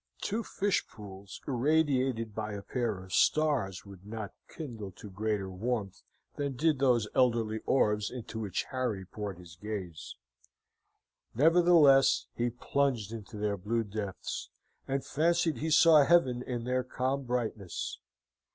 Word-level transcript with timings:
Two 0.19 0.41
fish 0.43 0.83
pools 0.87 1.39
irradiated 1.47 2.33
by 2.33 2.53
a 2.53 2.63
pair 2.63 3.03
of 3.03 3.13
stars 3.13 3.85
would 3.85 4.03
not 4.03 4.33
kindle 4.49 4.89
to 4.93 5.11
greater 5.11 5.47
warmth 5.51 6.01
than 6.37 6.55
did 6.55 6.79
those 6.79 7.07
elderly 7.13 7.59
orbs 7.67 8.09
into 8.09 8.39
which 8.39 8.63
Harry 8.71 9.05
poured 9.05 9.37
his 9.37 9.55
gaze. 9.57 10.15
Nevertheless, 11.35 12.25
he 12.33 12.49
plunged 12.49 13.11
into 13.11 13.37
their 13.37 13.57
blue 13.57 13.83
depths, 13.83 14.49
and 14.87 15.05
fancied 15.05 15.57
he 15.57 15.69
saw 15.69 16.03
heaven 16.03 16.41
in 16.41 16.63
their 16.63 16.83
calm 16.83 17.21
brightness. 17.23 17.99